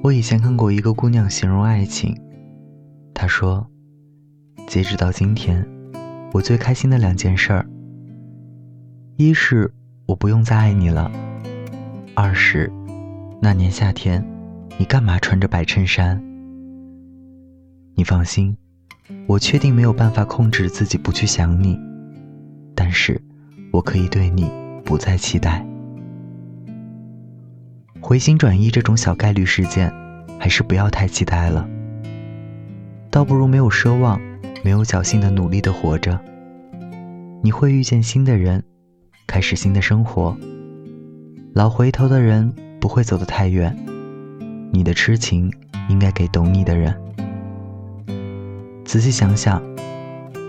[0.00, 2.16] 我以前看过一个姑娘形容爱情，
[3.12, 3.66] 她说
[4.68, 5.66] ：“截止到今天，
[6.32, 7.66] 我最开心的两件事儿，
[9.16, 9.74] 一是
[10.06, 11.10] 我不用再爱你了，
[12.14, 12.72] 二是
[13.42, 14.24] 那年夏天，
[14.78, 16.22] 你干嘛穿着白衬衫？
[17.96, 18.56] 你放心，
[19.26, 21.76] 我确定没有办法控制自己不去想你，
[22.72, 23.20] 但是
[23.72, 24.48] 我可以对你
[24.84, 25.66] 不再期待。”
[28.08, 29.92] 回心转意这种小概率事件，
[30.40, 31.68] 还是不要太期待了。
[33.10, 34.18] 倒不如没有奢望、
[34.64, 36.18] 没有侥幸的努力的活着。
[37.42, 38.64] 你会遇见新的人，
[39.26, 40.34] 开始新的生活。
[41.52, 42.50] 老回头的人
[42.80, 43.76] 不会走得太远。
[44.72, 45.52] 你的痴情
[45.90, 46.98] 应该给懂你的人。
[48.86, 49.62] 仔细想想，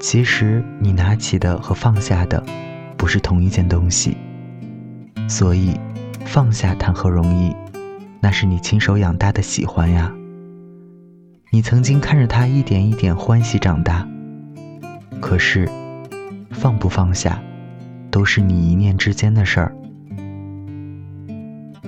[0.00, 2.44] 其实你拿起的和放下的，
[2.96, 4.16] 不是同一件东西。
[5.28, 5.78] 所以。
[6.24, 7.54] 放下谈何容易？
[8.20, 10.12] 那是你亲手养大的喜欢呀。
[11.50, 14.08] 你曾经看着他一点一点欢喜长大。
[15.20, 15.68] 可是，
[16.50, 17.40] 放不放下，
[18.10, 19.76] 都是你一念之间的事儿。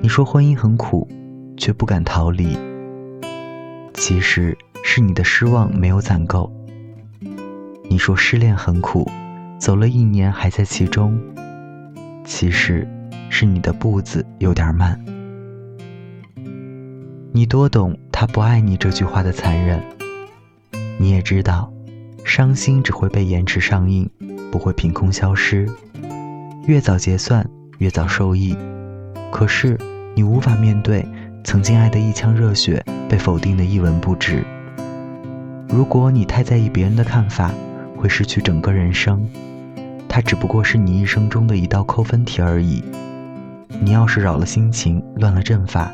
[0.00, 1.06] 你说婚姻很苦，
[1.56, 2.56] 却不敢逃离。
[3.92, 6.50] 其实是你的失望没有攒够。
[7.88, 9.10] 你说失恋很苦，
[9.58, 11.20] 走了一年还在其中。
[12.24, 12.88] 其实。
[13.30, 15.02] 是你的步子有点慢。
[17.32, 19.80] 你多懂他不爱你这句话的残忍。
[20.98, 21.72] 你也知道，
[22.24, 24.10] 伤心只会被延迟上映，
[24.50, 25.66] 不会凭空消失。
[26.66, 28.54] 越早结算，越早受益。
[29.30, 29.78] 可是
[30.14, 31.06] 你无法面对
[31.44, 34.44] 曾经爱的一腔热血被否定的一文不值。
[35.68, 37.50] 如果你太在意别人的看法，
[37.96, 39.26] 会失去整个人生。
[40.08, 42.82] 它只不过是你一生中的一道扣分题而已。
[43.78, 45.92] 你要是扰了心情，乱了阵法，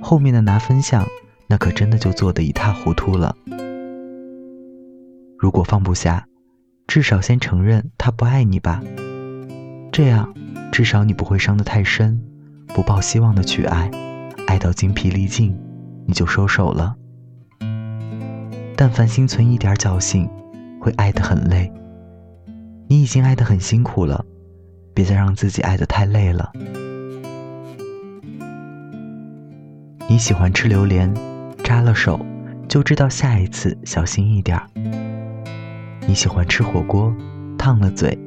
[0.00, 1.06] 后面的拿分项，
[1.46, 3.36] 那可真的就做得一塌糊涂了。
[5.38, 6.26] 如果放不下，
[6.86, 8.82] 至少先承认他不爱你吧，
[9.92, 10.34] 这样
[10.70, 12.20] 至少你不会伤得太深，
[12.68, 13.90] 不抱希望的去爱，
[14.46, 15.58] 爱到精疲力尽，
[16.06, 16.96] 你就收手了。
[18.76, 20.28] 但凡心存一点侥幸，
[20.80, 21.72] 会爱得很累。
[22.88, 24.24] 你已经爱得很辛苦了，
[24.92, 26.52] 别再让自己爱得太累了。
[30.12, 31.10] 你喜欢吃榴莲，
[31.64, 32.20] 扎了手
[32.68, 34.68] 就知道下一次小心一点儿。
[36.06, 37.10] 你喜欢吃火锅，
[37.56, 38.18] 烫了嘴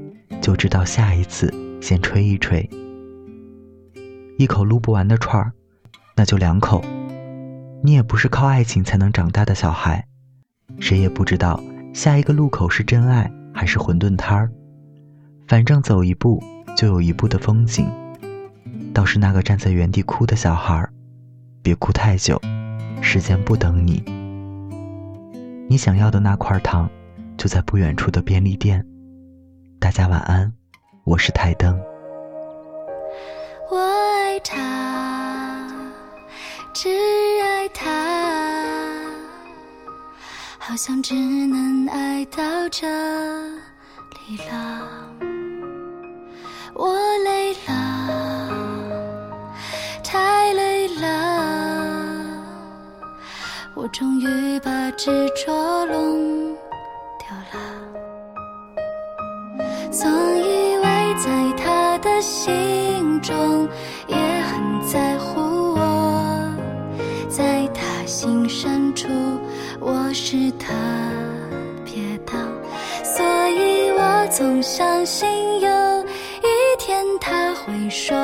[0.41, 2.68] 就知道下一次先吹一吹。
[4.40, 5.51] 一口撸不完的串儿，
[6.16, 6.84] 那就两口。
[7.84, 10.07] 你也不是靠爱情才能长大的小孩，
[10.79, 11.63] 谁也不知道
[11.94, 14.52] 下一个路口是真爱还是馄饨摊儿。
[15.47, 16.41] 反正走一步
[16.75, 17.88] 就有一步的风景。
[18.91, 20.91] 倒是那个站在原地哭的小孩儿。
[21.66, 22.40] 别哭太久，
[23.02, 24.03] 时间不等你。
[25.68, 26.88] 你想要的那块糖，
[27.40, 28.86] 就在不远处的便利店。
[29.80, 30.53] 大家晚安，
[31.06, 31.76] 我是台灯。
[33.72, 35.68] 我爱他，
[36.72, 36.88] 只
[37.42, 39.02] 爱他，
[40.59, 42.88] 好像只能爱到这
[44.28, 44.88] 里了。
[46.76, 46.94] 我
[53.85, 56.56] 我终于把执着弄
[57.19, 57.59] 丢了，
[59.91, 60.09] 总
[60.40, 60.84] 以为
[61.19, 63.69] 在他的心中
[64.07, 65.40] 也很在乎
[65.75, 66.51] 我，
[67.29, 69.07] 在他心深处
[69.79, 70.73] 我是特
[71.85, 72.34] 别的，
[73.03, 75.29] 所以我总相信
[75.59, 76.03] 有
[76.41, 78.17] 一天他会说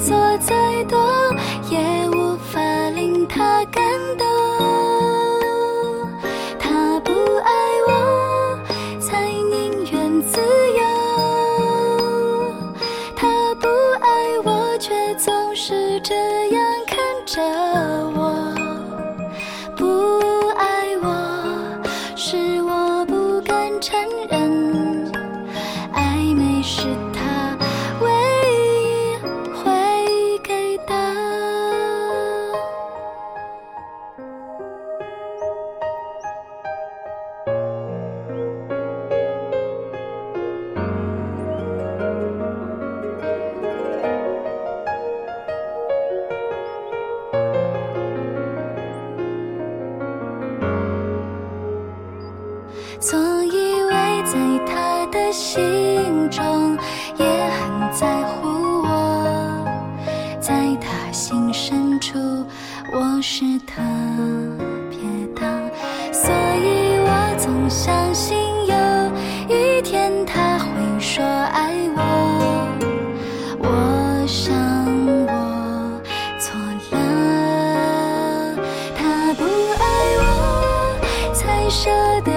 [0.00, 0.98] 做再多
[1.70, 2.58] 也无法
[2.94, 3.82] 令他感
[4.16, 4.26] 动
[6.58, 7.52] 他不爱
[7.86, 8.58] 我
[8.98, 10.82] 才宁愿自由。
[13.14, 13.68] 他不
[14.00, 16.14] 爱我却总是这
[16.48, 17.42] 样看着
[18.16, 18.54] 我。
[19.76, 21.82] 不爱我
[22.16, 23.98] 是我不敢承
[24.30, 25.12] 认。
[25.92, 26.86] 暧昧是
[55.10, 56.78] 的心中
[57.16, 59.66] 也很在乎我，
[60.40, 62.18] 在他心深处
[62.92, 63.82] 我是特
[64.88, 64.98] 别
[65.34, 65.42] 的，
[66.12, 68.74] 所以我总相信有
[69.48, 72.00] 一天他会说爱我。
[73.58, 74.54] 我想
[75.26, 76.00] 我
[76.38, 76.56] 错
[76.92, 76.96] 了，
[78.96, 79.84] 他不爱
[80.18, 80.24] 我
[81.34, 81.90] 才舍
[82.24, 82.30] 得